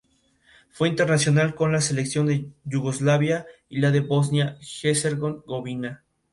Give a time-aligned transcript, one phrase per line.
[0.71, 6.03] Fue internacional con la selección de Yugoslavia y la de Bosnia-Herzegovina.